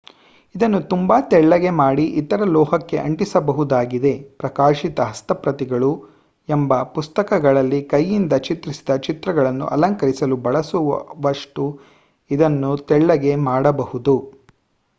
[0.55, 5.91] ಇದನ್ನು ತುಂಬಾ ತೆಳ್ಳಗೆ ಮಾಡಿ ಇತರ ಲೋಹಕ್ಕೆ ಅಂಟಿಸಬಹುದಾಗಿದೆ ಪ್ರಕಾಶಿತ ಹಸ್ತಪ್ರತಿಗಳು
[6.49, 11.65] ಎಂಬ ಪುಸ್ತಕಗಳಲ್ಲಿ ಕೈಯಿಂದ ಚಿತ್ರಿಸಿದ ಚಿತ್ರಗಳನ್ನು ಅಲಂಕರಿಸಲು ಬಳಸವಷ್ಟು
[12.31, 14.15] ಇದನ್ನು ತೆಳ್ಳಗೆ ಮಾಡಬಹುದು